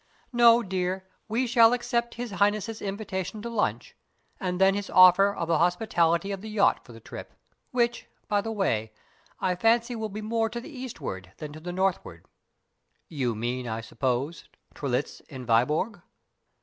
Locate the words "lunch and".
3.51-4.59